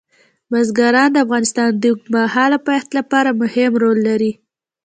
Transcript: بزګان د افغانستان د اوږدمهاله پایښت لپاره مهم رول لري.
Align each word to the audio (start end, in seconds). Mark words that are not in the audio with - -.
بزګان 0.51 1.09
د 1.11 1.17
افغانستان 1.25 1.69
د 1.73 1.83
اوږدمهاله 1.91 2.57
پایښت 2.67 2.89
لپاره 2.99 3.37
مهم 3.41 3.71
رول 3.81 3.97
لري. 4.09 4.31